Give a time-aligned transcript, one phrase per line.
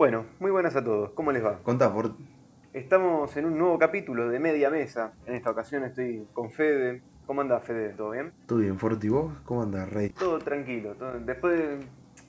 [0.00, 1.10] Bueno, muy buenas a todos.
[1.10, 1.58] ¿Cómo les va?
[1.58, 2.14] Contá, por...
[2.72, 5.12] Estamos en un nuevo capítulo de Media Mesa.
[5.26, 7.02] En esta ocasión estoy con Fede.
[7.26, 7.90] ¿Cómo anda Fede?
[7.90, 8.32] ¿Todo bien?
[8.46, 9.10] ¿Todo bien, Forti?
[9.10, 9.30] ¿Vos?
[9.44, 10.08] ¿Cómo andás, Rey?
[10.08, 10.94] Todo tranquilo.
[10.94, 11.80] todo- Después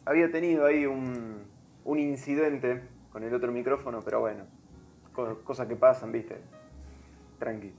[0.04, 1.44] había tenido ahí un,
[1.86, 4.44] un incidente con el otro micrófono, pero bueno,
[5.14, 6.42] co- cosas que pasan, ¿viste?
[7.40, 7.72] Tranqui.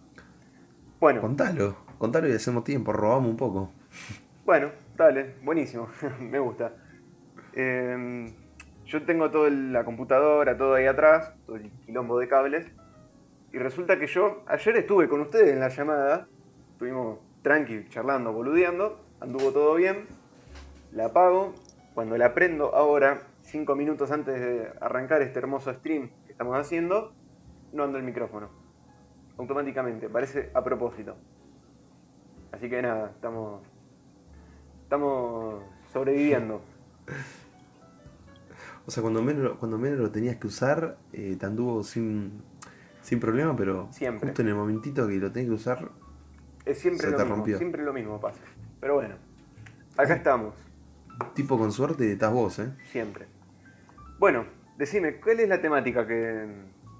[1.00, 3.70] Bueno, Contalo, contalo y hacemos tiempo, robamos un poco.
[4.46, 5.86] Bueno, dale, buenísimo,
[6.18, 6.72] me gusta.
[7.52, 8.32] Eh,
[8.92, 12.70] yo tengo toda la computadora, todo ahí atrás, todo el quilombo de cables.
[13.50, 16.28] Y resulta que yo ayer estuve con ustedes en la llamada,
[16.72, 20.06] estuvimos tranqui, charlando, boludeando, anduvo todo bien,
[20.92, 21.54] la apago.
[21.94, 27.14] Cuando la prendo ahora, cinco minutos antes de arrancar este hermoso stream que estamos haciendo,
[27.72, 28.50] no anda el micrófono.
[29.38, 31.16] Automáticamente, parece a propósito.
[32.52, 33.62] Así que nada, estamos
[34.82, 36.60] Estamos sobreviviendo.
[38.86, 42.42] O sea, cuando menos, lo- cuando menos lo tenías que usar, eh, te anduvo sin,
[43.00, 44.28] sin problema, pero Siempre.
[44.28, 45.90] justo en el momentito que lo tenés que usar,
[46.64, 47.36] Es siempre Se lo te mismo.
[47.36, 47.58] rompió.
[47.58, 48.40] Siempre lo mismo pasa.
[48.80, 49.14] Pero bueno,
[49.96, 50.54] acá estamos.
[51.34, 52.72] tipo con suerte, estás vos, ¿eh?
[52.90, 53.26] Siempre.
[54.18, 54.44] Bueno,
[54.78, 56.46] decime, ¿cuál es la temática que,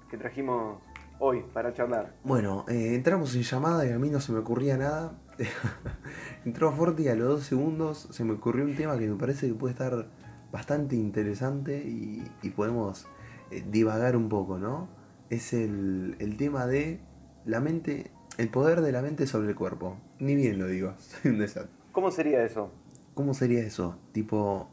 [0.09, 0.81] que trajimos
[1.19, 2.13] hoy para charlar?
[2.23, 5.17] Bueno, eh, entramos en llamada y a mí no se me ocurría nada.
[6.45, 9.47] Entró Forti y a los dos segundos se me ocurrió un tema que me parece
[9.47, 10.07] que puede estar
[10.53, 13.07] bastante interesante y, y podemos
[13.51, 14.87] eh, divagar un poco, ¿no?
[15.31, 17.01] Es el, el tema de
[17.43, 19.97] la mente, el poder de la mente sobre el cuerpo.
[20.19, 21.75] Ni bien lo digo, soy un desastre.
[21.91, 22.71] ¿Cómo sería eso?
[23.15, 23.97] ¿Cómo sería eso?
[24.11, 24.69] Tipo,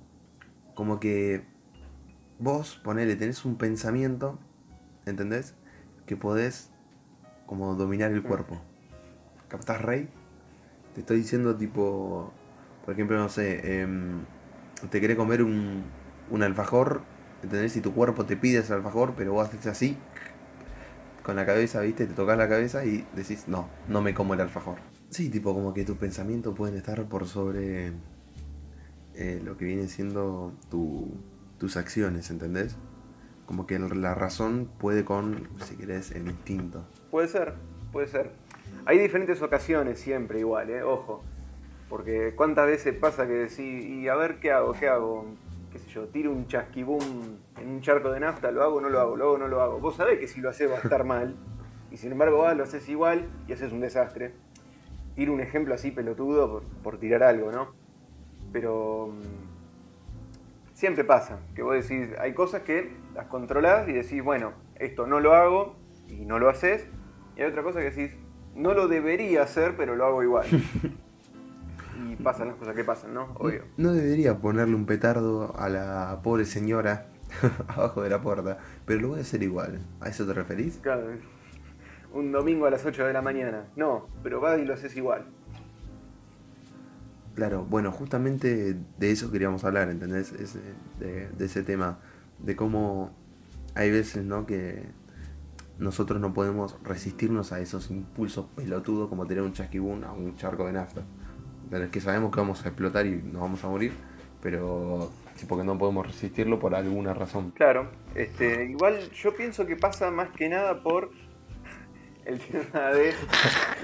[0.74, 1.44] como que
[2.38, 4.38] vos, ponele, tenés un pensamiento,
[5.06, 5.54] ¿entendés?
[6.04, 6.70] Que podés
[7.46, 8.60] como dominar el cuerpo.
[9.48, 10.08] ¿Captás, Rey?
[10.94, 12.32] Te estoy diciendo tipo,
[12.84, 14.24] por ejemplo, no sé, em,
[14.88, 15.84] te querés comer un,
[16.30, 17.02] un alfajor,
[17.42, 17.76] ¿entendés?
[17.76, 19.96] Y tu cuerpo te pide ese alfajor, pero vos haces así,
[21.22, 22.06] con la cabeza, ¿viste?
[22.06, 24.78] Te tocas la cabeza y decís, no, no me como el alfajor.
[25.10, 27.92] Sí, tipo como que tus pensamientos pueden estar por sobre
[29.14, 31.12] eh, lo que viene siendo tu-
[31.58, 32.76] tus acciones, ¿entendés?
[33.46, 36.86] Como que la razón puede con, si querés, el instinto.
[37.10, 37.54] Puede ser,
[37.92, 38.30] puede ser.
[38.86, 40.82] Hay diferentes ocasiones siempre igual, ¿eh?
[40.84, 41.22] Ojo.
[41.90, 45.26] Porque cuántas veces pasa que decís, y a ver qué hago, qué hago,
[45.72, 47.00] qué sé yo, tiro un chasquibum
[47.60, 49.80] en un charco de nafta, lo hago no lo hago, lo hago no lo hago.
[49.80, 51.34] Vos sabés que si lo haces va a estar mal,
[51.90, 54.32] y sin embargo vas, lo haces igual y haces un desastre.
[55.16, 57.72] Tiro un ejemplo así pelotudo por, por tirar algo, ¿no?
[58.52, 64.52] Pero mm, siempre pasa, que vos decís, hay cosas que las controlás y decís, bueno,
[64.76, 65.74] esto no lo hago
[66.06, 66.86] y no lo haces,
[67.36, 68.16] y hay otra cosa que decís,
[68.54, 70.46] no lo debería hacer, pero lo hago igual.
[72.08, 73.32] y pasan las cosas que pasan, ¿no?
[73.34, 73.64] Obvio.
[73.76, 77.06] No debería ponerle un petardo a la pobre señora
[77.68, 79.80] abajo de la puerta, pero lo voy a hacer igual.
[80.00, 80.78] ¿A eso te referís?
[80.82, 81.02] Claro,
[82.12, 83.64] un domingo a las 8 de la mañana.
[83.76, 85.26] No, pero vas y lo haces igual.
[87.34, 90.32] Claro, bueno, justamente de eso queríamos hablar, ¿entendés?
[90.32, 90.60] Ese-
[90.98, 91.98] de, de ese tema,
[92.38, 93.12] de cómo
[93.74, 94.46] hay veces, ¿no?
[94.46, 94.84] Que
[95.78, 100.66] nosotros no podemos resistirnos a esos impulsos pelotudos como tener un chasquibún a un charco
[100.66, 101.02] de nafta.
[101.70, 101.90] ¿Entendés?
[101.90, 103.92] Que sabemos que vamos a explotar y nos vamos a morir,
[104.42, 107.52] pero sí porque no podemos resistirlo por alguna razón.
[107.52, 111.12] Claro, este, igual yo pienso que pasa más que nada por
[112.24, 113.14] el tema de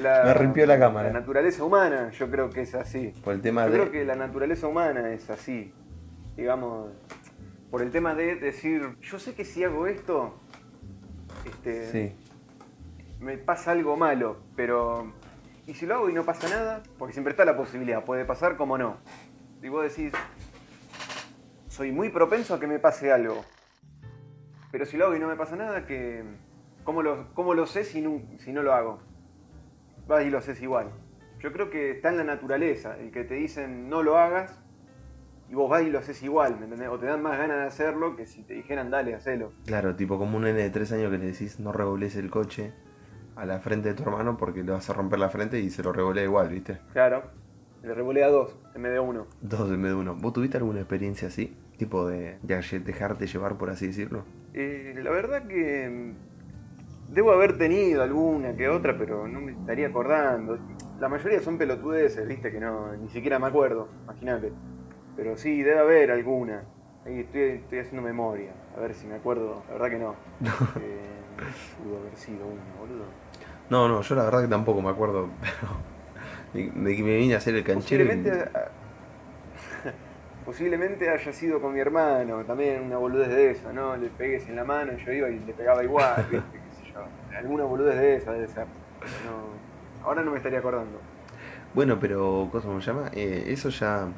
[0.02, 1.12] la, Me rompió la cámara.
[1.12, 2.10] la naturaleza humana.
[2.10, 3.12] Yo creo que es así.
[3.22, 3.78] Por el tema Yo de...
[3.78, 5.72] creo que la naturaleza humana es así.
[6.36, 6.90] Digamos,
[7.70, 10.34] por el tema de decir, yo sé que si hago esto,
[11.44, 12.12] este, Sí,
[13.20, 15.12] me pasa algo malo, pero
[15.66, 16.82] ¿y si lo hago y no pasa nada?
[16.98, 18.98] Porque siempre está la posibilidad, puede pasar como no.
[19.62, 20.12] Y vos decís,
[21.68, 23.44] soy muy propenso a que me pase algo.
[24.70, 26.24] Pero si lo hago y no me pasa nada, que
[26.84, 29.00] ¿cómo lo, cómo lo sé si no, si no lo hago?
[30.06, 30.90] Vas y lo haces igual.
[31.40, 34.60] Yo creo que está en la naturaleza, el que te dicen no lo hagas
[35.48, 36.88] y vos vas y lo haces igual, ¿me entendés?
[36.88, 39.52] O te dan más ganas de hacerlo que si te dijeran dale, hacelo.
[39.64, 42.72] claro, tipo como un nene de 3 años que le decís no revolees el coche
[43.36, 45.82] a la frente de tu hermano porque le vas a romper la frente y se
[45.82, 46.78] lo revolea igual, ¿viste?
[46.92, 47.22] Claro,
[47.82, 49.26] le revolea dos en vez de uno.
[49.40, 50.14] Dos en vez de uno.
[50.14, 51.56] ¿Vos tuviste alguna experiencia así?
[51.76, 54.24] Tipo de, de dejarte llevar, por así decirlo.
[54.54, 59.88] Eh, la verdad que mm, debo haber tenido alguna que otra, pero no me estaría
[59.88, 60.58] acordando.
[60.98, 64.50] La mayoría son pelotudeces, viste, que no, ni siquiera me acuerdo, imagínate.
[65.14, 66.64] Pero sí, debe haber alguna.
[67.04, 69.62] Ahí estoy, estoy haciendo memoria, a ver si me acuerdo.
[69.68, 70.14] La verdad que no.
[70.80, 71.44] Eh,
[71.82, 73.04] pudo haber sido una, boludo.
[73.70, 75.72] No, no, yo la verdad que tampoco me acuerdo, pero
[76.52, 78.04] de, de que me vine a hacer el canchero.
[78.04, 78.50] Posiblemente,
[80.44, 83.96] posiblemente haya sido con mi hermano, también una boludez de eso, ¿no?
[83.96, 86.46] Le pegues en la mano y yo iba y le pegaba igual, ¿viste?
[86.52, 87.36] ¿Qué sé yo?
[87.36, 88.66] Alguna boludez de esa debe ser.
[89.24, 90.98] No, ahora no me estaría acordando.
[91.74, 93.10] Bueno, pero, ¿cómo se llama?
[93.12, 94.08] Eh, eso ya.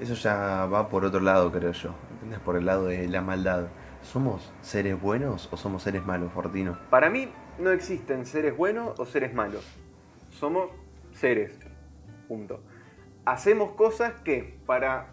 [0.00, 1.94] Eso ya va por otro lado, creo yo.
[2.14, 2.40] ¿Entendés?
[2.40, 3.68] Por el lado de la maldad.
[4.04, 6.78] ¿Somos seres buenos o somos seres malos, Fortino?
[6.90, 9.66] Para mí no existen seres buenos o seres malos.
[10.30, 10.70] Somos
[11.10, 11.58] seres.
[12.28, 12.60] Punto.
[13.24, 15.08] Hacemos cosas que para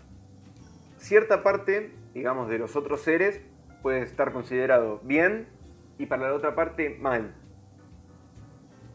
[0.98, 3.42] cierta parte, digamos, de los otros seres
[3.82, 5.48] puede estar considerado bien
[5.98, 7.34] y para la otra parte mal.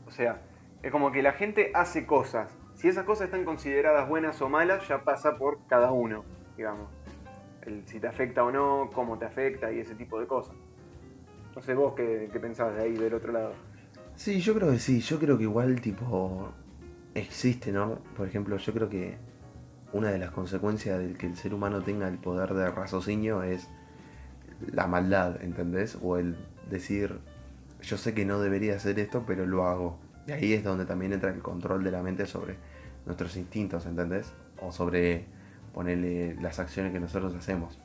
[0.07, 0.43] O sea,
[0.83, 2.57] es como que la gente hace cosas.
[2.75, 6.25] Si esas cosas están consideradas buenas o malas, ya pasa por cada uno,
[6.57, 6.96] digamos.
[7.67, 10.55] El, si te afecta o no, cómo te afecta y ese tipo de cosas.
[11.55, 13.53] No sé vos qué, qué pensabas de ahí del otro lado.
[14.15, 15.01] Sí, yo creo que sí.
[15.01, 16.49] Yo creo que igual, tipo,
[17.15, 17.99] existe, ¿no?
[18.17, 19.19] Por ejemplo, yo creo que
[19.93, 23.69] una de las consecuencias del que el ser humano tenga el poder de raciocinio es
[24.73, 25.99] la maldad, ¿entendés?
[26.03, 26.37] O el
[26.71, 27.19] decir,
[27.83, 29.99] yo sé que no debería hacer esto, pero lo hago.
[30.27, 32.57] Y ahí es donde también entra el control de la mente sobre
[33.05, 34.33] nuestros instintos, ¿entendés?
[34.61, 35.27] O sobre
[35.77, 37.79] ponerle las acciones que nosotros hacemos.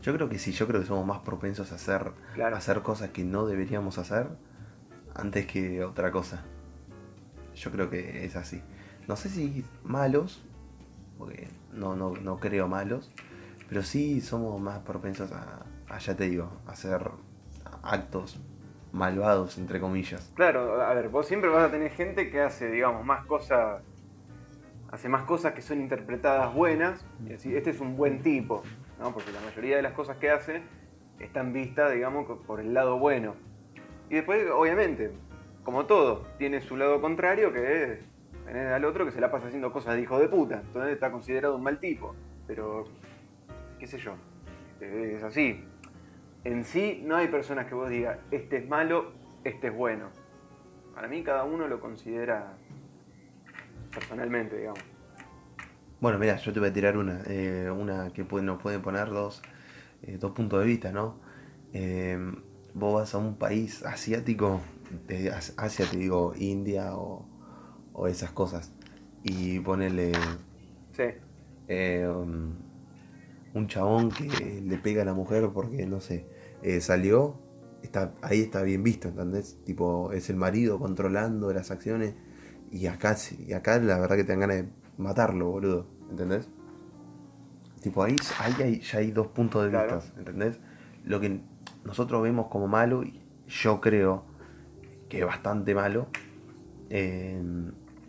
[0.00, 2.54] Yo creo que sí, yo creo que somos más propensos a hacer, Claro.
[2.54, 4.28] a hacer cosas que no deberíamos hacer
[5.14, 6.42] antes que otra cosa.
[7.54, 8.62] Yo creo que es así.
[9.08, 10.42] No sé si malos,
[11.18, 13.10] porque no, no, no creo malos,
[13.68, 17.10] pero sí somos más propensos a, a, ya te digo, a hacer
[17.82, 18.40] actos
[18.92, 20.32] malvados, entre comillas.
[20.34, 23.82] Claro, a ver, vos siempre vas a tener gente que hace, digamos, más cosas.
[24.96, 27.04] Hace más cosas que son interpretadas buenas.
[27.22, 28.62] Y decir, este es un buen tipo,
[28.98, 29.12] ¿no?
[29.12, 30.62] Porque la mayoría de las cosas que hace
[31.20, 33.34] están vistas, digamos, por el lado bueno.
[34.08, 35.12] Y después, obviamente,
[35.64, 37.98] como todo, tiene su lado contrario que es
[38.46, 40.62] tener al otro que se la pasa haciendo cosas de hijo de puta.
[40.64, 42.14] Entonces está considerado un mal tipo.
[42.46, 42.84] Pero,
[43.78, 44.14] qué sé yo,
[44.80, 45.62] es así.
[46.44, 49.12] En sí no hay personas que vos digas, este es malo,
[49.44, 50.08] este es bueno.
[50.94, 52.56] Para mí cada uno lo considera
[53.96, 54.80] personalmente, digamos.
[56.00, 59.08] Bueno, mira, yo te voy a tirar una, eh, una que puede- nos pueden poner
[59.08, 59.40] dos,
[60.02, 61.18] eh, dos puntos de vista, ¿no?
[61.72, 62.18] Eh,
[62.74, 64.60] vos vas a un país asiático,
[65.08, 67.26] de As- Asia te digo India o,
[67.94, 68.72] o esas cosas,
[69.22, 70.12] y ponele
[70.92, 71.04] Sí,
[71.68, 72.54] um,
[73.54, 76.26] un chabón que le pega a la mujer porque, no sé,
[76.62, 77.36] eh, salió,
[77.82, 79.56] está, ahí está bien visto, ¿entendés?
[79.64, 82.14] Tipo, es el marido controlando las acciones
[82.70, 84.68] y acá, sí- y acá la verdad que te dan ganas de
[84.98, 86.48] matarlo, boludo, ¿entendés?
[87.82, 89.96] Tipo, ahí, ahí hay- ya hay dos puntos de Claro.
[90.00, 90.58] vista, ¿entendés?
[91.04, 91.40] Lo que
[91.84, 94.24] nosotros vemos como malo, y yo creo
[95.08, 96.08] que es bastante malo,
[96.90, 97.40] eh,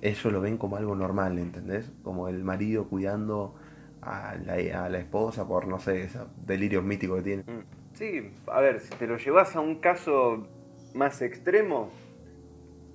[0.01, 1.91] ellos lo ven como algo normal, ¿entendés?
[2.03, 3.55] Como el marido cuidando
[4.01, 7.43] a la, a la esposa por, no sé, esos delirios míticos que tiene.
[7.43, 7.63] Mm.
[7.93, 10.47] Sí, a ver, si te lo llevas a un caso
[10.93, 11.89] más extremo,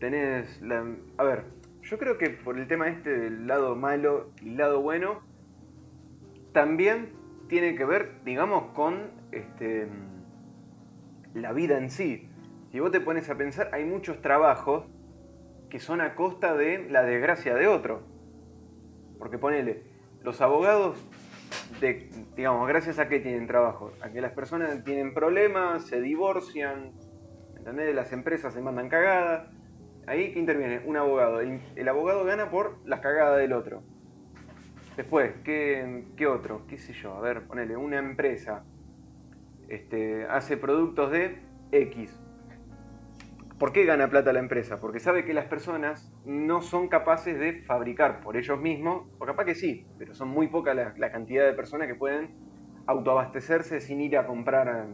[0.02, 0.84] tenés la...
[1.16, 1.44] A ver,
[1.82, 5.20] yo creo que por el tema este del lado malo y lado bueno,
[6.52, 7.12] también
[7.48, 9.86] tiene que ver, digamos, con este,
[11.34, 12.28] la vida en sí.
[12.72, 14.86] Si vos te pones a pensar, hay muchos trabajos
[15.70, 18.02] que son a costa de la desgracia de otro.
[19.20, 19.84] Porque ponele,
[20.24, 20.98] los abogados,
[21.80, 26.90] de, digamos, gracias a qué tienen trabajo, a que las personas tienen problemas, se divorcian,
[27.56, 27.94] ¿entendés?
[27.94, 29.61] Las empresas se mandan cagadas.
[30.06, 31.40] Ahí que interviene un abogado.
[31.40, 33.82] El, abogado gana por las cagadas del otro.
[34.96, 36.66] Después, ¿qué, otro?
[36.66, 37.14] ¿Qué sé yo?
[37.14, 38.64] A ver, ponele, una empresa
[39.68, 41.38] este, hace productos de
[41.70, 42.18] X.
[43.58, 44.80] ¿Por qué gana plata la empresa?
[44.80, 49.44] Porque sabe que las personas no son capaces de fabricar por ellos mismos, o capaz
[49.44, 52.34] que sí, pero son muy poca la, cantidad de personas que pueden
[52.86, 54.88] autoabastecerse sin ir a comprar a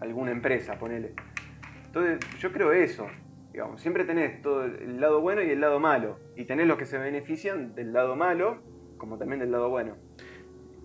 [0.00, 1.14] alguna empresa, ponele.
[1.86, 3.06] Entonces, yo creo eso.
[3.58, 6.16] Digamos, siempre tenés todo el lado bueno y el lado malo.
[6.36, 8.62] Y tenés los que se benefician del lado malo,
[8.98, 9.96] como también del lado bueno.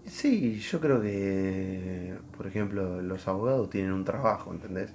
[0.06, 4.94] Sí, yo creo que, por ejemplo, los abogados tienen un trabajo, ¿entendés?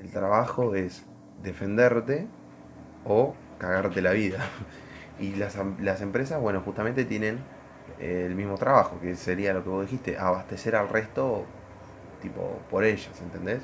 [0.00, 1.06] El trabajo es
[1.42, 2.26] defenderte
[3.04, 4.40] o cagarte la vida.
[5.20, 7.40] Y las, am- las empresas, bueno, justamente tienen
[8.00, 11.44] eh, el mismo trabajo, que sería lo que vos dijiste, abastecer al resto,
[12.22, 13.62] tipo, por ellas, ¿entendés?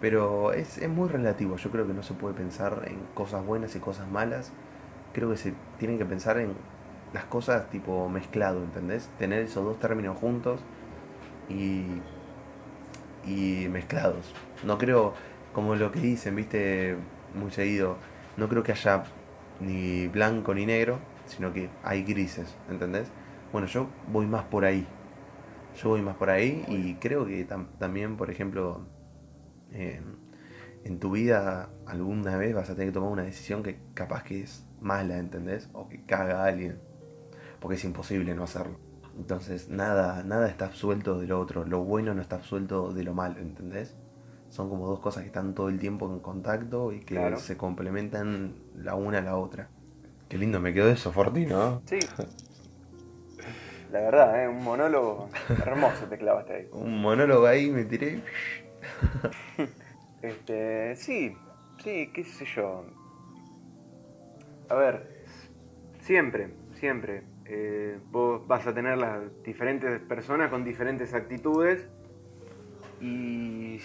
[0.00, 3.74] Pero es, es muy relativo, yo creo que no se puede pensar en cosas buenas
[3.76, 4.52] y cosas malas.
[5.12, 6.52] Creo que se tienen que pensar en
[7.14, 9.08] las cosas tipo mezclado, ¿entendés?
[9.18, 10.60] Tener esos dos términos juntos
[11.48, 11.84] y,
[13.24, 14.34] y mezclados.
[14.64, 15.14] No creo,
[15.54, 16.96] como lo que dicen, viste,
[17.34, 17.96] muy seguido,
[18.36, 19.04] no creo que haya
[19.60, 23.08] ni blanco ni negro, sino que hay grises, ¿entendés?
[23.52, 24.86] Bueno, yo voy más por ahí.
[25.82, 27.46] Yo voy más por ahí y creo que
[27.78, 28.80] también, por ejemplo,
[29.76, 34.42] en tu vida alguna vez vas a tener que tomar una decisión que capaz que
[34.42, 35.68] es mala, ¿entendés?
[35.72, 36.78] O que caga a alguien.
[37.60, 38.78] Porque es imposible no hacerlo.
[39.16, 41.64] Entonces, nada, nada está absuelto de lo otro.
[41.64, 43.96] Lo bueno no está absuelto de lo malo, ¿entendés?
[44.50, 48.54] Son como dos cosas que están todo el tiempo en contacto y que se complementan
[48.76, 49.68] la una a la otra.
[50.28, 51.82] Qué lindo me quedó eso, Fortino.
[51.86, 51.98] Sí.
[53.92, 54.48] La verdad, ¿eh?
[54.48, 55.28] un monólogo
[55.64, 56.68] hermoso te clavaste ahí.
[56.72, 58.20] un monólogo ahí me tiré.
[60.22, 61.36] este, sí,
[61.82, 62.84] sí, qué sé yo.
[64.68, 65.24] A ver,
[66.00, 67.22] siempre, siempre.
[67.44, 71.88] Eh, vos vas a tener las diferentes personas con diferentes actitudes
[73.00, 73.78] y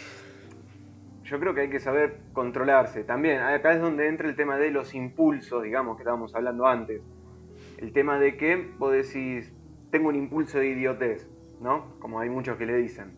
[1.23, 3.03] yo creo que hay que saber controlarse.
[3.03, 7.01] También, acá es donde entra el tema de los impulsos, digamos, que estábamos hablando antes.
[7.77, 9.53] El tema de que vos decís,
[9.91, 11.29] tengo un impulso de idiotez,
[11.59, 11.99] ¿no?
[11.99, 13.11] Como hay muchos que le dicen.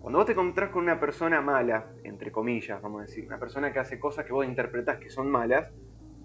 [0.00, 3.72] Cuando vos te encontrás con una persona mala, entre comillas, vamos a decir, una persona
[3.72, 5.70] que hace cosas que vos interpretás que son malas,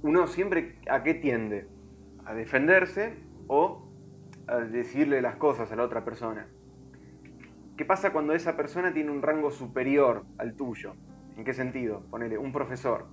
[0.01, 1.67] uno siempre a qué tiende?
[2.23, 3.17] A defenderse
[3.47, 3.89] o
[4.47, 6.47] a decirle las cosas a la otra persona.
[7.75, 10.93] ¿Qué pasa cuando esa persona tiene un rango superior al tuyo?
[11.35, 12.03] ¿En qué sentido?
[12.09, 13.07] Ponele, un profesor.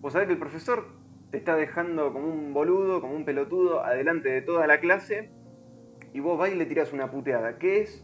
[0.00, 0.88] Vos sabés que el profesor
[1.36, 5.30] te está dejando como un boludo, como un pelotudo, adelante de toda la clase,
[6.14, 7.58] y vos vas y le tirás una puteada.
[7.58, 8.02] ¿Qué es?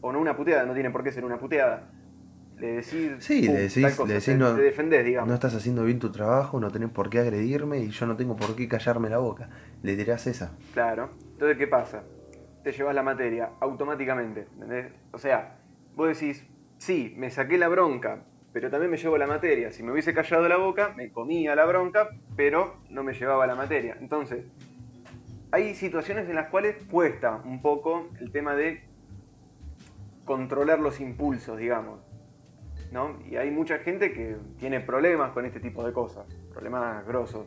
[0.00, 1.90] O no una puteada, no tiene por qué ser una puteada.
[2.56, 5.28] Le decís, sí, le decís, le no, te defendés, digamos.
[5.28, 8.36] no estás haciendo bien tu trabajo, no tenés por qué agredirme y yo no tengo
[8.36, 9.50] por qué callarme la boca.
[9.82, 10.56] Le tirás esa.
[10.72, 11.10] Claro.
[11.34, 12.04] Entonces, ¿qué pasa?
[12.62, 14.46] te llevas la materia automáticamente.
[14.54, 14.92] ¿entendés?
[15.12, 15.58] O sea,
[15.94, 16.46] vos decís,
[16.78, 19.72] sí, me saqué la bronca, pero también me llevo la materia.
[19.72, 23.54] Si me hubiese callado la boca, me comía la bronca, pero no me llevaba la
[23.54, 23.96] materia.
[24.00, 24.44] Entonces,
[25.50, 28.84] hay situaciones en las cuales cuesta un poco el tema de
[30.24, 32.00] controlar los impulsos, digamos.
[32.90, 33.18] ¿no?
[33.28, 37.46] Y hay mucha gente que tiene problemas con este tipo de cosas, problemas grosos,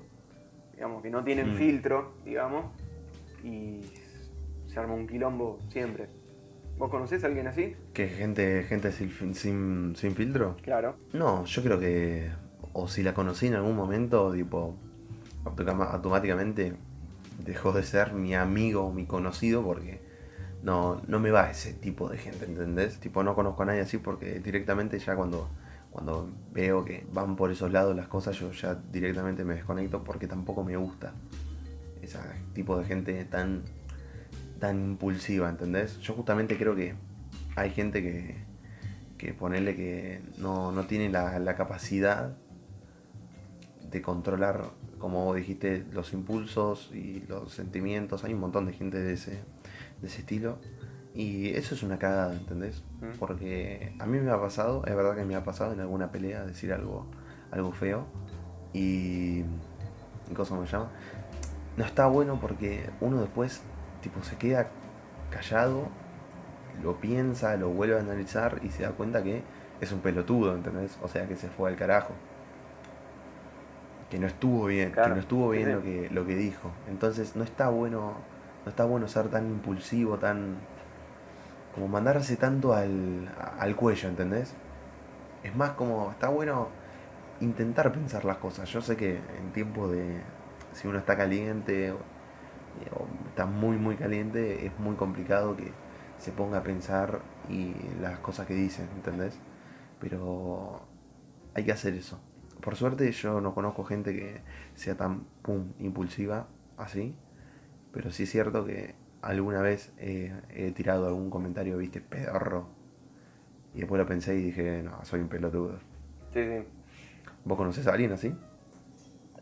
[0.74, 1.58] digamos, que no tienen mm.
[1.58, 2.66] filtro, digamos,
[3.44, 3.82] y
[4.68, 6.10] se arma un quilombo siempre.
[6.78, 7.76] ¿Vos conocés a alguien así?
[7.94, 9.34] ¿Que gente, gente sin,
[9.96, 10.58] sin, filtro?
[10.62, 10.98] Claro.
[11.14, 12.30] No, yo creo que.
[12.74, 14.76] O si la conocí en algún momento, tipo.
[15.46, 16.74] automáticamente
[17.46, 20.00] dejó de ser mi amigo o mi conocido porque
[20.64, 23.00] no, no me va ese tipo de gente, ¿entendés?
[23.00, 25.50] Tipo, no conozco a nadie así porque directamente ya cuando,
[25.92, 30.28] cuando veo que van por esos lados las cosas, yo ya directamente me desconecto porque
[30.28, 31.14] tampoco me gusta
[32.02, 32.20] ese
[32.54, 33.64] tipo de gente tan
[34.60, 36.00] tan impulsiva, ¿entendés?
[36.00, 36.96] Yo justamente creo que
[37.56, 38.36] hay gente que,
[39.18, 42.36] que ponerle que no, tiene la, capacidad
[43.90, 44.66] de controlar,
[45.00, 48.24] como vos dijiste, los impulsos y los sentimientos.
[48.24, 49.44] Hay un montón de gente de ese,
[50.02, 50.60] de ese estilo.
[51.14, 52.84] Y eso es una cagada, ¿entendés?
[53.00, 53.18] Mm.
[53.20, 56.44] Porque a mí me ha pasado, es verdad que me ha pasado en alguna pelea
[56.44, 57.08] decir algo,
[57.52, 58.06] algo feo.
[58.74, 59.44] Y.
[60.28, 60.92] ¿Qué cosa me llama?
[61.78, 63.62] No está bueno porque uno después
[64.06, 64.68] tipo se queda
[65.32, 65.88] callado,
[66.84, 69.42] lo piensa, lo vuelve a analizar y se da cuenta que
[69.82, 71.00] es un pelotudo, ¿entendés?
[71.02, 72.14] O sea que se fue al carajo.
[74.12, 76.72] Que no estuvo bien, que no estuvo bien lo que, lo que dijo.
[76.88, 78.14] Entonces no está bueno,
[78.64, 80.58] no está bueno ser tan impulsivo, tan.
[81.74, 84.54] como mandarse tanto al, al cuello, ¿entendés?
[85.44, 86.70] Es más como, está bueno
[87.42, 88.70] intentar pensar las cosas.
[88.70, 90.22] Yo sé que en tiempo de.
[90.74, 91.92] si uno está caliente
[93.36, 95.70] está muy muy caliente, es muy complicado que
[96.20, 99.38] se ponga a pensar y las cosas que dicen, ¿entendés?
[100.00, 100.88] Pero
[101.54, 102.18] hay que hacer eso.
[102.62, 104.40] Por suerte yo no conozco gente que
[104.74, 107.14] sea tan pum, impulsiva así,
[107.92, 112.70] pero sí es cierto que alguna vez he, tirado algún comentario, viste, pedorro,
[113.74, 115.78] y después lo pensé y dije, no, soy un pelotudo.
[116.34, 116.64] Sí, sí.
[117.44, 118.34] ¿Vos conocés a alguien así?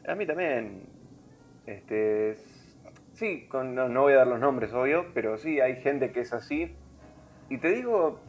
[0.07, 0.81] A mí también.
[1.67, 2.35] Este,
[3.13, 6.75] Sí, no, voy a dar los nombres, obvio, pero sí, hay gente que es así.
[7.49, 8.19] Y te digo,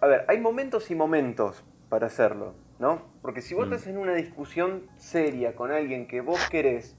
[0.00, 3.02] a ver, hay momentos y momentos para hacerlo, ¿no?
[3.22, 3.72] Porque si vos mm.
[3.72, 6.96] estás en una discusión seria con alguien que vos querés,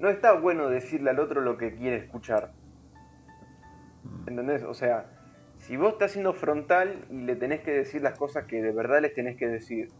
[0.00, 2.52] no está bueno decirle al otro lo que quiere escuchar.
[4.26, 4.64] ¿Entendés?
[4.64, 5.06] O sea,
[5.58, 9.00] si vos estás siendo frontal y le tenés que decir las cosas que de verdad
[9.00, 9.90] les tenés que decir,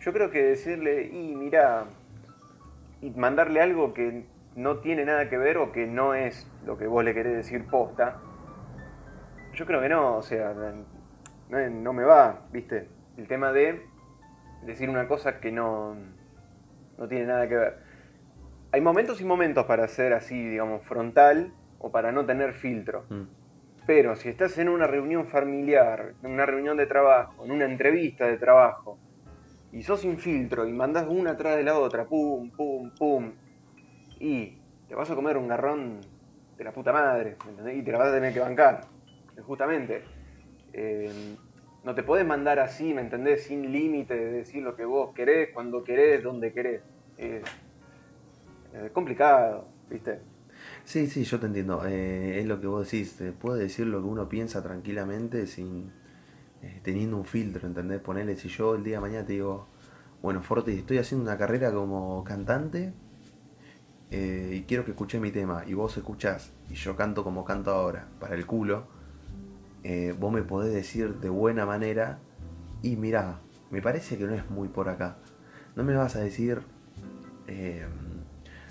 [0.00, 1.86] yo creo que decirle, y mira,
[3.06, 4.24] y mandarle algo que
[4.56, 7.66] no tiene nada que ver o que no es lo que vos le querés decir
[7.66, 8.18] posta,
[9.54, 10.52] yo creo que no, o sea,
[11.48, 12.88] no, me va, ¿viste?
[13.16, 13.86] El tema de
[14.64, 15.94] decir una cosa que no,
[16.98, 17.78] no tiene nada que ver.
[18.72, 23.04] hay momentos y momentos para ser así, digamos, frontal o para no tener filtro.
[23.08, 23.22] Mm.
[23.86, 28.26] Pero si estás en una reunión familiar, en una reunión de trabajo, en una entrevista
[28.26, 28.98] de trabajo,
[29.72, 33.32] y sos sin filtro y mandás una atrás de la otra, pum, pum, pum,
[34.18, 34.58] y
[34.88, 36.00] te vas a comer un garrón
[36.56, 37.76] de la puta madre, ¿me entendés?
[37.76, 38.82] Y te la vas a tener que bancar,
[39.46, 40.02] justamente.
[40.72, 41.36] Eh,
[41.84, 43.44] no te podés mandar así, ¿me entendés?
[43.44, 46.82] Sin límite de decir lo que vos querés, cuando querés, donde querés.
[47.18, 50.20] Es complicado, ¿viste?
[50.84, 51.84] Sí, sí, yo te entiendo.
[51.86, 53.16] Eh, es lo que vos decís.
[53.16, 55.92] Te puede decir lo que uno piensa tranquilamente sin
[56.66, 58.00] eh, teniendo un filtro, ¿entendés?
[58.00, 59.68] Ponerle, si yo el día de mañana te digo,
[60.20, 62.92] bueno, Forti, estoy haciendo una carrera como cantante
[64.10, 67.70] eh, y quiero que escuches mi tema y vos escuchás y yo canto como canto
[67.70, 68.88] ahora, para el culo,
[69.84, 72.18] eh, vos me podés decir de buena manera
[72.82, 73.38] y mirá,
[73.70, 75.18] me parece que no es muy por acá.
[75.76, 76.62] No me vas a decir,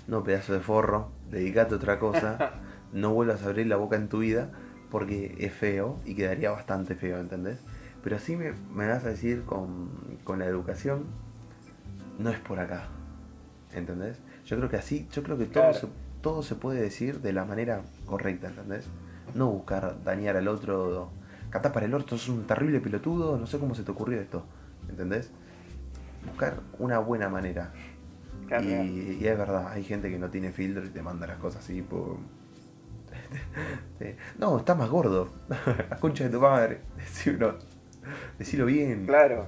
[0.06, 2.60] no, pedazo de forro, dedicate a otra cosa,
[2.92, 4.50] no vuelvas a abrir la boca en tu vida
[4.90, 7.58] porque es feo y quedaría bastante feo, ¿entendés?
[8.06, 9.88] Pero sí me, me vas a decir con,
[10.22, 11.06] con la educación,
[12.20, 12.84] no es por acá,
[13.74, 14.20] ¿entendés?
[14.44, 15.74] Yo creo que así, yo creo que todo, Claro.
[15.76, 15.88] se,
[16.20, 18.86] todo se puede decir de la manera correcta, ¿entendés?
[19.34, 21.10] No buscar dañar al otro,
[21.50, 24.44] catás para el orto, sos un terrible pelotudo, no sé cómo se te ocurrió esto,
[24.88, 25.32] ¿entendés?
[26.28, 27.72] Buscar una buena manera.
[28.46, 31.38] Claro, Y, y es verdad, hay gente que no tiene filtro y te manda las
[31.38, 31.84] cosas así.
[33.98, 34.14] Sí.
[34.38, 35.28] No, estás más gordo.
[35.90, 36.80] La concha de tu madre.
[36.96, 37.58] Decilo,
[38.38, 39.06] decilo bien.
[39.06, 39.46] Claro.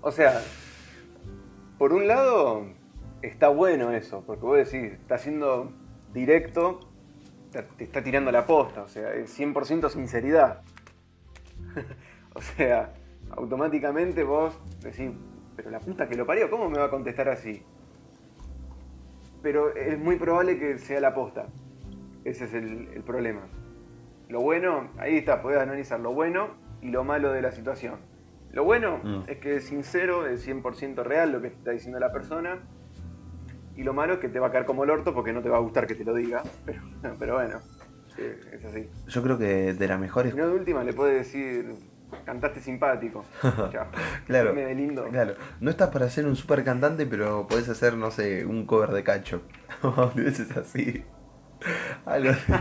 [0.00, 0.42] O sea,
[1.78, 2.66] por un lado
[3.22, 5.72] está bueno eso, porque vos decís, está siendo
[6.12, 6.80] directo,
[7.50, 10.62] te, está tirando la posta, o sea, es 100% sinceridad.
[12.34, 12.94] o sea,
[13.30, 15.10] automáticamente vos decís,
[15.56, 17.62] pero la puta que lo parió, ¿cómo me va a contestar así?
[19.42, 21.46] Pero es muy probable que sea la posta.
[22.24, 23.42] Ese es el, el problema.
[24.28, 27.94] Lo bueno, ahí está, podés analizar lo bueno y lo malo de la situación.
[28.52, 29.22] Lo bueno Mm.
[29.28, 32.58] es que es sincero, es 100% real lo que está diciendo la persona.
[33.74, 35.48] Y lo malo es que te va a caer como el orto porque no te
[35.48, 36.42] va a gustar que te lo diga.
[36.66, 36.82] Pero,
[37.18, 37.58] pero bueno,
[38.52, 38.90] es así.
[39.08, 40.34] Yo creo que de las mejores.
[40.34, 41.72] No, de última le puede decir,
[42.26, 43.24] cantaste simpático.
[44.26, 45.04] Claro, lindo.
[45.08, 45.34] claro.
[45.60, 49.02] No estás para ser un super cantante, pero podés hacer, no sé, un cover de
[49.02, 49.40] cacho.
[49.82, 51.02] Boludeces así.
[52.04, 52.52] Algo así.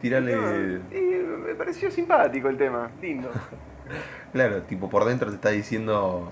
[0.00, 0.36] Tírale.
[0.36, 1.00] No, y
[1.46, 3.30] me pareció simpático el tema, lindo.
[4.32, 6.30] Claro, tipo por dentro te está diciendo.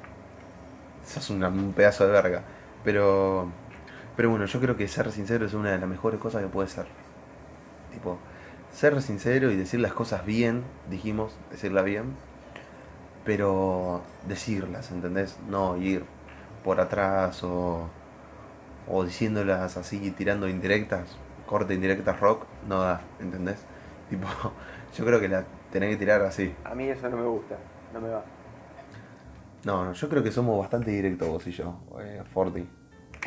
[1.06, 2.42] Sos una- un pedazo de verga.
[2.84, 3.48] Pero.
[4.16, 6.68] Pero bueno, yo creo que ser sincero es una de las mejores cosas que puede
[6.68, 6.84] ser.
[7.92, 8.18] Tipo,
[8.72, 12.14] ser sincero y decir las cosas bien, dijimos, decirlas bien.
[13.24, 15.38] Pero decirlas, ¿entendés?
[15.48, 16.04] No ir
[16.64, 17.88] por atrás o.
[18.88, 23.64] O diciéndolas así, tirando indirectas, corte indirectas rock, no da, ¿entendés?
[24.08, 24.28] Tipo,
[24.94, 26.54] yo creo que la tenés que tirar así.
[26.64, 27.58] A mí eso no me gusta,
[27.92, 28.24] no me va.
[29.64, 32.64] No, no, yo creo que somos bastante directos vos y yo, eh, Forti.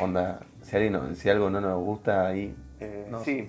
[0.00, 2.56] Onda, si, alguien no- si algo no nos gusta ahí.
[2.78, 3.18] Eh, No.
[3.18, 3.46] Sí,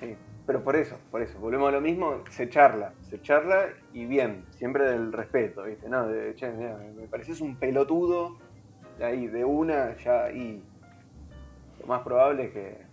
[0.00, 0.16] sí.
[0.46, 4.44] Pero por eso, por eso, volvemos a lo mismo, se charla, se charla y bien,
[4.50, 5.88] siempre del respeto, ¿viste?
[5.88, 8.36] No, de, che, mira, me- pareces un pelotudo,
[9.00, 10.62] ahí, de una, ya, y
[11.78, 12.83] lo más probable es que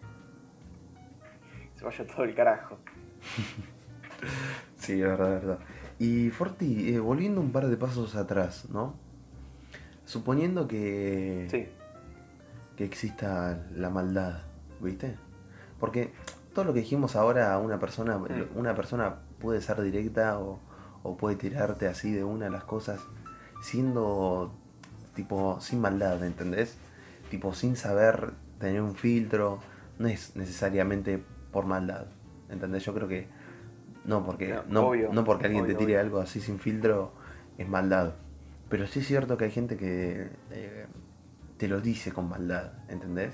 [1.81, 2.77] se vaya todo el carajo.
[4.77, 5.59] Sí, es verdad, es verdad.
[5.99, 8.95] Y Forti, eh, volviendo un par de pasos atrás, ¿no?
[10.05, 11.67] Suponiendo que, Sí,
[12.75, 14.41] que exista la maldad,
[14.79, 15.15] ¿viste?
[15.79, 16.11] Porque
[16.53, 18.57] todo lo que dijimos ahora a una persona, Mm.
[18.57, 20.59] una persona puede ser directa o,
[21.03, 22.99] o puede tirarte así de una de las cosas
[23.61, 24.53] siendo
[25.15, 26.77] tipo sin maldad, ¿entendés?
[27.29, 29.59] Tipo sin saber tener un filtro,
[29.99, 32.07] no es necesariamente por maldad,
[32.49, 32.85] ¿entendés?
[32.85, 33.27] Yo creo que
[34.05, 35.99] no porque No, no, obvio, no porque alguien te tire obvio.
[35.99, 37.13] algo así sin filtro
[37.57, 38.13] es maldad.
[38.69, 40.85] Pero sí es cierto que hay gente que eh,
[41.57, 43.33] te lo dice con maldad, ¿entendés?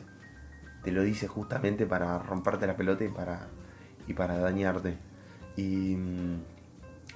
[0.83, 3.47] Te lo dice justamente para romperte la pelota y para,
[4.07, 4.97] y para dañarte.
[5.55, 5.95] Y.
[5.95, 6.41] mm,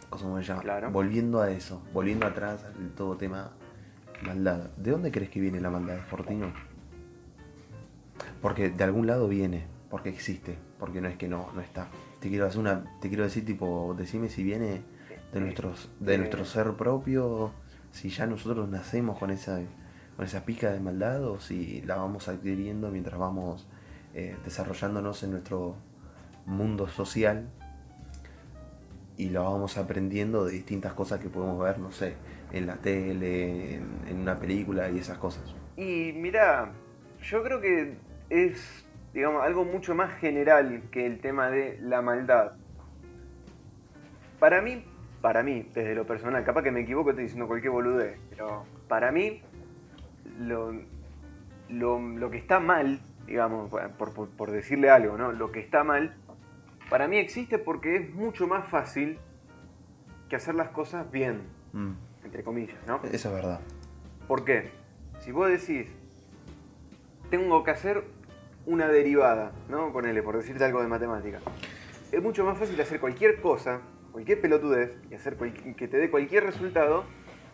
[0.09, 0.61] ¿Cómo se llama?
[0.61, 0.91] Claro.
[0.91, 3.51] Volviendo a eso, volviendo atrás al todo tema
[4.25, 4.69] maldad.
[4.77, 6.51] ¿De dónde crees que viene la maldad, Fortino?
[8.41, 11.89] Porque de algún lado viene, porque existe, porque no es que no, no está.
[12.19, 14.81] Te quiero hacer una, te quiero decir tipo, decime si viene
[15.31, 17.51] de nuestros, de nuestro ser propio,
[17.91, 19.61] si ya nosotros nacemos con esa,
[20.15, 23.67] con esa pica de maldad o si la vamos adquiriendo mientras vamos
[24.15, 25.75] eh, desarrollándonos en nuestro
[26.47, 27.47] mundo social
[29.17, 32.15] y lo vamos aprendiendo de distintas cosas que podemos ver, no sé,
[32.51, 35.43] en la tele, en, en una película y esas cosas.
[35.77, 36.71] Y mira,
[37.21, 37.97] yo creo que
[38.31, 38.83] es,
[39.13, 42.53] digamos, algo mucho más general que el tema de la maldad.
[44.39, 44.83] Para mí,
[45.21, 49.11] para mí, desde lo personal, capaz que me equivoco, estoy diciendo cualquier boludez, pero para
[49.11, 49.41] mí,
[50.39, 50.73] lo,
[51.69, 55.31] lo, lo que está mal, digamos, por, por- por decirle algo, ¿no?
[55.31, 56.15] Lo que está mal,
[56.89, 59.19] para mí existe porque es mucho más fácil
[60.29, 61.41] que hacer las cosas bien,
[61.73, 61.91] Mm,
[62.25, 62.99] entre comillas, ¿no?
[63.11, 63.59] Eso es verdad.
[64.27, 64.71] ¿Por qué?
[65.19, 65.87] Si vos decís,
[67.29, 68.03] tengo que hacer
[68.65, 69.91] una derivada, ¿no?
[69.91, 71.39] Ponele, por decirte algo de matemática.
[72.11, 76.43] Es mucho más fácil hacer cualquier cosa, cualquier pelotudez, y hacer que te dé cualquier
[76.43, 77.03] resultado,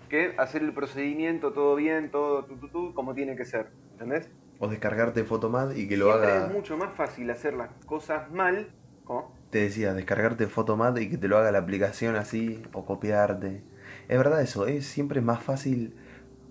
[0.10, 3.72] que hacer el procedimiento todo bien, todo tu, tu, tu, como tiene que ser.
[3.92, 4.30] ¿Entendés?
[4.60, 6.48] O descargarte Photomad y que lo Siempre haga.
[6.48, 8.70] es mucho más fácil hacer las cosas mal.
[9.04, 9.36] ¿Cómo?
[9.52, 13.62] Te decía, descargarte Photomad y que te lo haga la aplicación así, o copiarte.
[14.10, 15.96] Es verdad eso, es siempre más fácil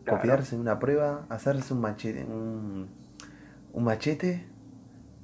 [0.05, 0.19] Claro.
[0.21, 2.89] copiarse una prueba, hacerse un machete, un,
[3.77, 4.43] un machete,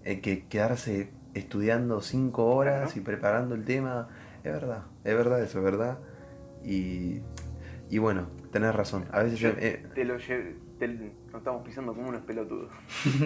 [0.04, 4.08] eh, que quedarse estudiando cinco horas y preparando el tema.
[4.44, 5.98] Es verdad, es verdad eso, es verdad.
[6.62, 7.20] Y,
[7.88, 9.06] y bueno, tenés razón.
[9.10, 10.56] A veces Yo eh, te lo llevé.
[10.78, 12.70] te- nos estamos pisando como unos pelotudos.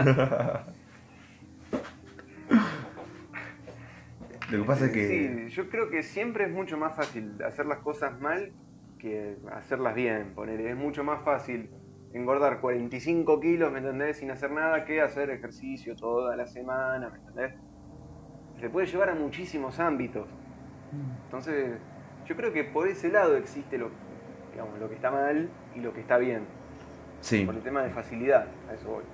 [4.51, 7.67] lo que pasa es que Sí, yo creo que siempre es mucho más fácil hacer
[7.67, 8.53] las cosas mal
[9.01, 10.35] que hacerlas bien.
[10.37, 11.69] Poner, es mucho más fácil
[12.13, 14.19] engordar 45 kilos, ¿me entendés?
[14.19, 17.55] Sin hacer nada que hacer ejercicio toda la semana, ¿me entendés?
[18.61, 20.29] Se puede llevar a muchísimos ámbitos.
[21.25, 21.79] Entonces,
[22.27, 23.91] yo creo que por ese lado existe lo,
[24.53, 26.45] digamos, lo que está mal y lo que está bien.
[27.21, 27.45] sí.
[27.45, 29.05] Por el tema de facilidad, a eso voy.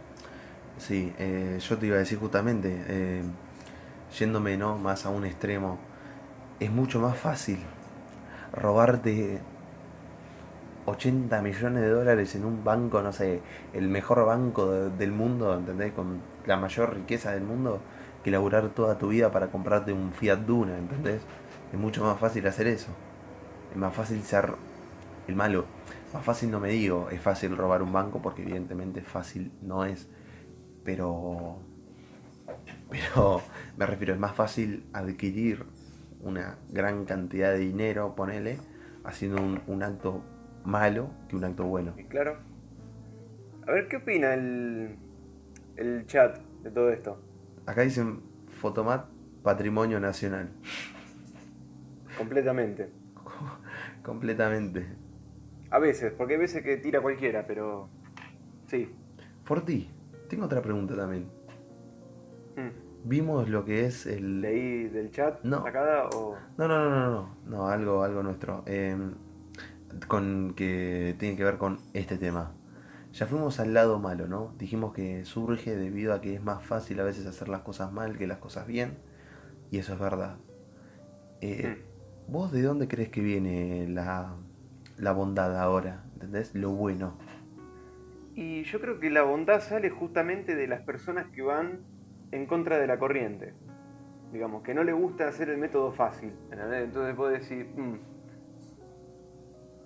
[0.79, 3.23] Sí, eh, yo te iba a decir justamente, eh,
[4.19, 4.79] yéndome ¿no?
[4.79, 5.79] más a un extremo,
[6.61, 7.59] es mucho más fácil
[8.53, 9.41] robarte
[10.87, 13.40] 80 millones de dólares en un banco, no sé,
[13.73, 15.92] el mejor banco de- del mundo, ¿entendés?
[15.92, 17.81] Con la mayor riqueza del mundo,
[18.25, 21.23] que laburar toda tu vida para comprarte un Fiat Duna, ¿entendés?
[21.73, 22.88] Es mucho más fácil hacer eso.
[23.71, 24.55] Es más fácil ser
[25.29, 25.64] el malo.
[26.12, 30.09] Más fácil no me digo, es fácil robar un banco porque evidentemente fácil no es.
[30.85, 31.57] Pero.
[32.90, 33.42] Pero
[33.77, 35.64] me refiero, es más fácil adquirir
[36.21, 38.59] una gran cantidad de dinero, ponele,
[39.05, 40.23] haciendo un, un acto
[40.64, 41.94] malo que un acto bueno.
[41.96, 42.37] Y claro.
[43.66, 44.96] A ver, ¿qué opina el,
[45.77, 47.18] el chat de todo esto?
[47.66, 48.20] Acá dicen
[48.61, 49.07] Fotomat
[49.42, 50.51] Patrimonio Nacional.
[52.18, 52.90] Completamente.
[54.03, 54.87] Completamente.
[55.70, 57.88] A veces, porque hay veces que tira cualquiera, pero.
[58.66, 58.90] Sí.
[59.44, 59.88] Forti,
[60.29, 61.29] tengo otra pregunta también.
[62.57, 63.09] Mm.
[63.09, 64.40] Vimos lo que es el.
[64.40, 65.62] ¿Leí del chat No.
[65.62, 66.37] sacada o.?
[66.59, 68.62] No, no, no, no, no, no, algo, algo nuestro.
[68.66, 68.96] eh,
[70.09, 72.53] con que tiene que ver con este tema.
[73.13, 74.55] Ya fuimos al lado malo, ¿no?
[74.59, 78.17] Dijimos que surge debido a que es más fácil a veces hacer las cosas mal
[78.17, 78.97] que las cosas bien.
[79.71, 80.37] Y eso es verdad.
[81.43, 81.83] Eh,
[82.29, 84.35] ¿Vos de dónde crees que viene la,
[84.97, 86.05] la bondad ahora?
[86.15, 86.55] ¿Entendés?
[86.55, 87.19] Lo bueno.
[88.35, 91.81] Y yo creo que la bondad sale justamente de las personas que van
[92.31, 93.53] en contra de la corriente.
[94.33, 96.33] Digamos, que no le gusta hacer el método fácil.
[96.51, 96.85] ¿entendés?
[96.85, 98.12] Entonces vos decir, "Mm,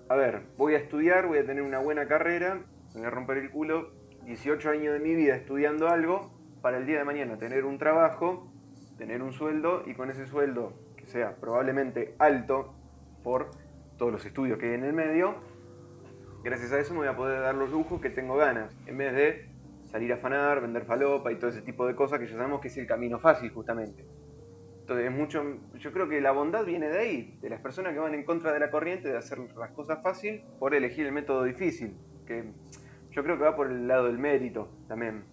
[0.09, 2.61] a ver, voy a estudiar, voy a tener una buena carrera,
[2.93, 3.91] voy a romper el culo
[4.23, 8.51] 18 años de mi vida estudiando algo para el día de mañana tener un trabajo,
[8.97, 12.73] tener un sueldo y con ese sueldo, que sea probablemente alto
[13.23, 13.51] por
[13.97, 15.35] todos los estudios que hay en el medio,
[16.43, 19.13] gracias a eso me voy a poder dar los lujos que tengo ganas, en vez
[19.13, 19.49] de
[19.87, 22.69] salir a afanar, vender falopa y todo ese tipo de cosas que ya sabemos que
[22.69, 24.05] es el camino fácil justamente.
[24.87, 25.43] Entonces, es mucho,
[25.77, 28.53] yo creo que la bondad viene de ahí, de las personas que van en contra
[28.53, 32.53] de la corriente, de hacer las cosas fácil por elegir el método difícil, que
[33.11, 35.25] yo creo que va por el lado del mérito también.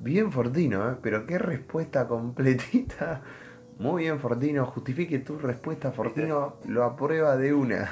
[0.00, 0.96] Bien Fortino, ¿eh?
[1.00, 3.22] Pero qué respuesta completita.
[3.78, 7.88] Muy bien Fortino, justifique tu respuesta, Fortino lo aprueba de una.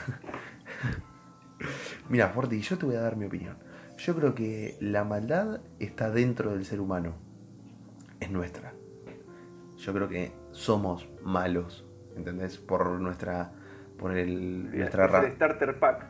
[2.08, 3.56] Mira, Forti, yo te voy a dar mi opinión.
[3.98, 7.14] Yo creo que la maldad está dentro del ser humano.
[8.18, 8.79] Es nuestra.
[9.80, 11.84] Yo creo que somos malos,
[12.16, 12.58] ¿entendés?
[12.58, 13.52] Por nuestra
[13.98, 16.06] por el nuestra es el starter pack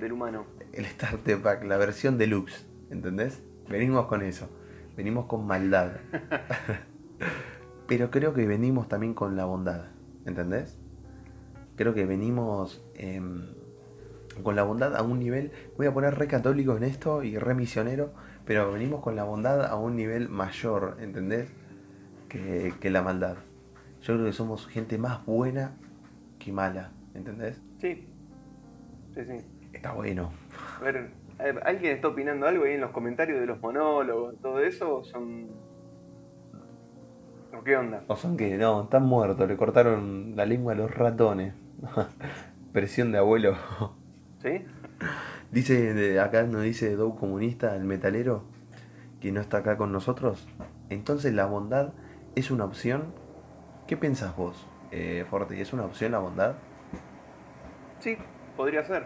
[0.00, 0.44] del humano.
[0.72, 3.42] el Starter Pack, la versión deluxe, ¿entendés?
[3.68, 4.48] Venimos con eso,
[4.96, 5.92] venimos con maldad.
[7.86, 9.86] Pero creo que venimos también con la bondad,
[10.26, 10.78] ¿entendés?
[11.76, 13.54] Creo que venimos em,
[14.42, 17.54] con la bondad a un nivel, voy a poner re católico en esto y re
[17.54, 18.12] misionero,
[18.44, 21.50] pero venimos con la bondad a un nivel mayor, ¿entendés?
[22.32, 23.36] Que, que la maldad.
[24.00, 25.76] Yo creo que somos gente más buena
[26.38, 27.60] que mala, ¿entendés?
[27.78, 28.08] Sí.
[29.14, 29.36] Sí, sí.
[29.74, 30.32] Está bueno.
[30.80, 34.34] A ver, a ver, ¿alguien está opinando algo ahí en los comentarios de los monólogos,
[34.40, 34.98] todo eso?
[34.98, 35.48] ¿O son.
[37.54, 38.02] ¿O qué onda?
[38.08, 41.52] O son que no, están muertos, le cortaron la lengua a los ratones.
[42.72, 43.56] Presión de abuelo.
[44.42, 44.64] ¿Sí?
[45.50, 48.44] Dice, acá nos dice Dow Comunista, el metalero,
[49.20, 50.48] que no está acá con nosotros.
[50.88, 51.92] Entonces la bondad
[52.34, 53.12] es una opción.
[53.86, 55.60] ¿Qué pensás vos, eh, Forte?
[55.60, 56.54] ¿Es una opción la bondad?
[57.98, 58.16] Sí,
[58.56, 59.04] podría ser.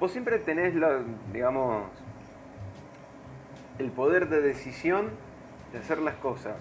[0.00, 1.00] Vos siempre tenés, la,
[1.32, 1.84] digamos,
[3.78, 5.10] el poder de decisión
[5.72, 6.56] de hacer las cosas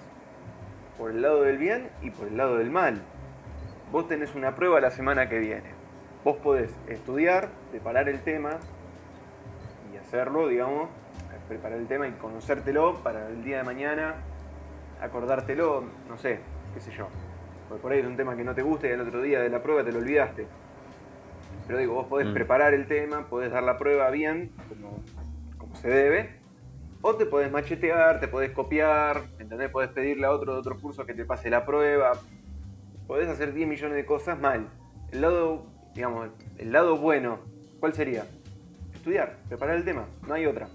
[0.98, 3.02] por el lado del bien y por el lado del mal.
[3.92, 5.72] Vos tenés una prueba la semana que viene.
[6.24, 8.60] Vos podés estudiar, preparar el tema
[9.92, 10.90] y hacerlo, digamos,
[11.52, 14.16] preparar el tema y conocértelo para el día de mañana,
[15.02, 16.40] acordártelo, no sé,
[16.74, 17.10] qué sé yo.
[17.68, 19.50] Porque por ahí es un tema que no te gusta y al otro día de
[19.50, 20.48] la prueba te lo olvidaste.
[21.68, 22.34] Pero digo, vos podés Mm.
[22.34, 25.04] preparar el tema, podés dar la prueba bien, como,
[25.58, 26.40] como se debe,
[27.02, 29.70] o te podés machetear, te podés copiar, ¿entendés?
[29.72, 32.14] Podés pedirle a otro de otro curso que te pase la prueba.
[33.08, 34.70] Podés hacer 10 millones de cosas mal.
[35.12, 37.40] El lado, digamos, el lado bueno,
[37.82, 38.24] ¿cuál sería?
[38.94, 40.70] Estudiar, preparar el tema, no hay otra.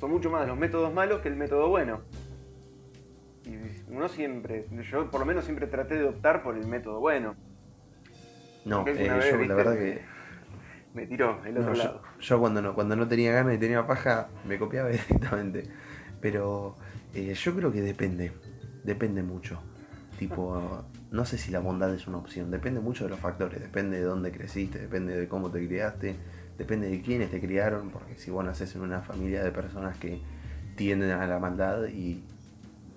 [0.00, 2.00] Son mucho más los métodos malos que el método bueno.
[3.44, 3.54] Y
[3.92, 7.36] uno siempre, yo por lo menos siempre traté de optar por el método bueno.
[8.64, 10.00] No, eh, vez, yo viste, la verdad que...
[10.94, 12.02] Me tiró el otro no, yo, lado.
[12.18, 15.64] yo cuando no, cuando no tenía ganas y tenía paja, me copiaba directamente.
[16.22, 16.76] Pero
[17.12, 18.32] eh, yo creo que depende.
[18.82, 19.60] Depende mucho.
[20.18, 22.50] Tipo, no sé si la bondad es una opción.
[22.50, 23.60] Depende mucho de los factores.
[23.60, 26.16] Depende de dónde creciste, depende de cómo te criaste,
[26.60, 27.88] depende de quiénes te criaron.
[27.88, 30.20] Porque si vos naces en una familia de personas que
[30.76, 32.22] tienden a la maldad y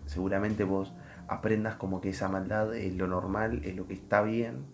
[0.06, 0.94] seguramente vos
[1.30, 4.66] aprendas como que esa maldad es lo normal, es lo que está bien.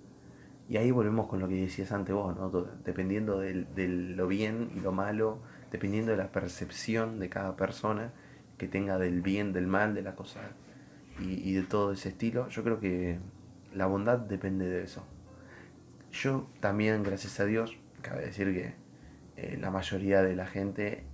[0.68, 2.50] Y ahí volvemos con lo que decías antes vos, ¿no?
[2.84, 5.38] Dependiendo de lo bien y lo malo,
[5.72, 8.12] dependiendo de la percepción de cada persona
[8.58, 10.42] que tenga del bien, del mal, de la cosa
[11.20, 13.20] y, y de todo ese estilo, yo creo que
[13.74, 15.04] la bondad depende de eso.
[16.12, 18.76] Yo también, gracias a Dios, cabe decir que
[19.38, 21.06] eh, la mayoría de la gente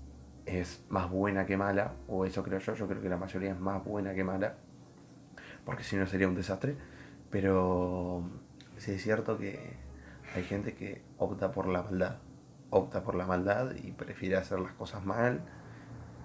[0.45, 3.60] es más buena que mala, o eso creo yo, yo creo que la mayoría es
[3.60, 4.56] más buena que mala,
[5.65, 6.76] porque si no sería un desastre,
[7.32, 8.24] pero
[8.78, 9.74] sí es cierto que
[10.36, 12.17] hay gente que opta por la maldad,
[12.69, 15.41] opta por la maldad y prefiere hacer las cosas mal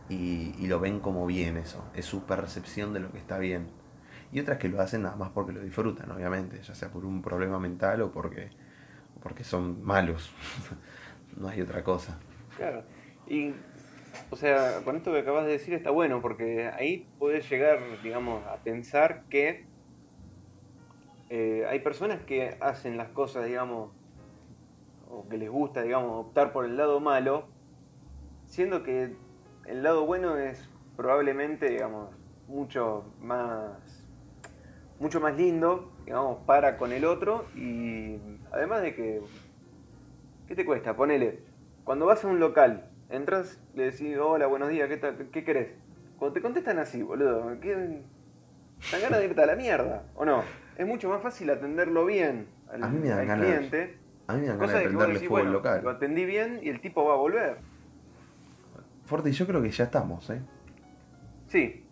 [0.08, 3.68] y, y lo ven como bien eso, es su percepción de lo que está bien.
[4.32, 7.20] Y otras que lo hacen nada más porque lo disfrutan, obviamente, ya sea por un
[7.20, 8.50] problema mental o porque,
[9.22, 10.32] porque son malos.
[11.36, 12.18] no hay otra cosa.
[12.56, 12.82] Claro.
[13.26, 13.54] Y,
[14.30, 18.44] o sea, con esto que acabas de decir está bueno, porque ahí puedes llegar, digamos,
[18.46, 19.64] a pensar que
[21.30, 23.92] eh, hay personas que hacen las cosas, digamos,
[25.08, 27.46] o que les gusta, digamos, optar por el lado malo,
[28.46, 29.14] siendo que
[29.66, 32.10] el lado bueno es probablemente, digamos,
[32.48, 33.99] mucho más,
[35.00, 38.16] mucho más lindo, digamos, para con el otro y
[38.52, 39.20] además de que
[40.46, 40.96] ¿Qué te cuesta?
[40.96, 41.44] Ponele,
[41.84, 45.28] cuando vas a un local, entras, le decís, hola, buenos días, ¿qué, tal?
[45.32, 45.68] ¿Qué querés?
[46.18, 47.72] Cuando te contestan así, boludo, ¿qué...
[48.90, 50.02] ¿dan ganas de irte a la mierda?
[50.16, 50.42] ¿O no?
[50.76, 53.96] Es mucho más fácil atenderlo bien al, A mí me dan al ganas- cliente.
[54.26, 55.84] A mí me dan Cosa ganas de prenderle decís, fuego al bueno, local.
[55.84, 57.58] lo atendí bien y el tipo va a volver.
[59.04, 60.40] Forte, yo creo que ya estamos, ¿eh?
[61.46, 61.84] Sí,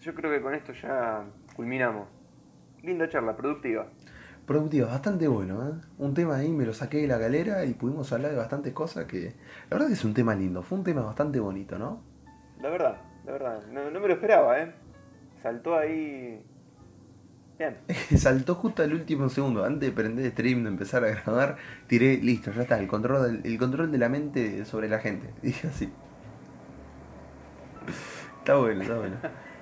[0.00, 1.24] yo creo que con esto ya
[1.56, 2.08] culminamos.
[2.82, 3.86] Linda charla, productiva.
[4.46, 5.72] Productivo, bastante bueno, ¿eh?
[5.98, 9.04] Un tema ahí me lo saqué de la galera y pudimos hablar de bastantes cosas
[9.04, 9.34] que...
[9.70, 12.02] La verdad que es un tema lindo, fue un tema bastante bonito, ¿no?
[12.60, 14.72] La verdad, la verdad, no, no me lo esperaba, ¿eh?
[15.42, 16.42] Saltó ahí...
[17.56, 17.76] Bien.
[18.16, 22.16] Saltó justo al último segundo, antes de prender el stream, de empezar a grabar, tiré,
[22.16, 25.32] listo, ya está, el control, el control de la mente sobre la gente.
[25.42, 25.92] Dije así.
[28.38, 29.16] Está bueno, está bueno.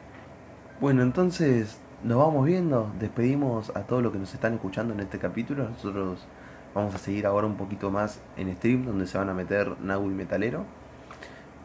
[0.81, 5.19] Bueno, entonces nos vamos viendo, despedimos a todos los que nos están escuchando en este
[5.19, 5.69] capítulo.
[5.69, 6.27] Nosotros
[6.75, 10.07] vamos a seguir ahora un poquito más en stream, donde se van a meter Nau
[10.07, 10.65] y Metalero.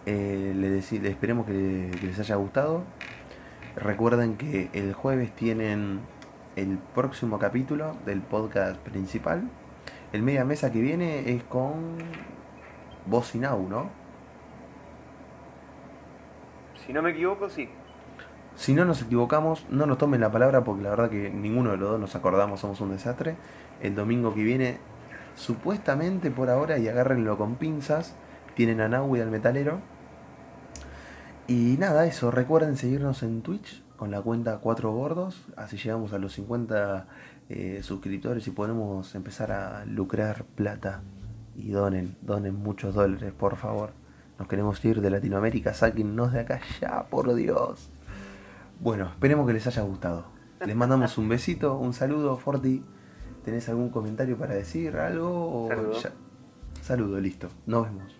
[0.05, 2.83] Eh, les, les esperemos que, que les haya gustado.
[3.75, 6.01] Recuerden que el jueves tienen
[6.55, 9.49] el próximo capítulo del podcast principal.
[10.11, 11.97] El media mesa que viene es con
[13.05, 13.89] Vos y Nau, ¿no?
[16.85, 17.69] Si no me equivoco, sí.
[18.55, 21.77] Si no nos equivocamos, no nos tomen la palabra porque la verdad que ninguno de
[21.77, 23.35] los dos nos acordamos, somos un desastre.
[23.81, 24.77] El domingo que viene,
[25.35, 28.15] supuestamente por ahora, y agárrenlo con pinzas,
[28.55, 29.81] tienen a Nau y al metalero.
[31.47, 36.17] Y nada, eso, recuerden seguirnos en Twitch, con la cuenta Cuatro Gordos, así llegamos a
[36.17, 37.07] los 50
[37.49, 41.01] eh, suscriptores y podemos empezar a lucrar plata.
[41.55, 43.91] Y donen, donen muchos dólares, por favor.
[44.39, 47.89] Nos queremos ir de Latinoamérica, sáquennos de acá ya, por Dios.
[48.79, 50.25] Bueno, esperemos que les haya gustado.
[50.65, 52.83] Les mandamos un besito, un saludo, Forti.
[53.43, 54.97] ¿Tenés algún comentario para decir?
[54.97, 55.67] ¿Algo?
[55.69, 56.01] Saludo.
[56.01, 56.11] ya?
[56.81, 57.49] Saludo, listo.
[57.65, 58.15] Nos vemos.